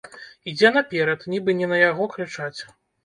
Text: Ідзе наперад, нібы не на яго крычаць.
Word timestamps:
Ідзе 0.51 0.71
наперад, 0.77 1.25
нібы 1.33 1.55
не 1.59 1.67
на 1.75 1.83
яго 1.83 2.09
крычаць. 2.17 2.55